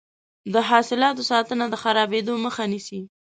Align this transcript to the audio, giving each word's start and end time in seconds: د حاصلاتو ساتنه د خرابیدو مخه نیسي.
د 0.53 0.55
حاصلاتو 0.69 1.23
ساتنه 1.31 1.65
د 1.69 1.75
خرابیدو 1.83 2.33
مخه 2.45 2.63
نیسي. 2.71 3.01